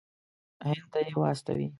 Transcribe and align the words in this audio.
هند 0.65 0.79
ته 0.91 0.99
یې 1.07 1.13
واستوي. 1.19 1.67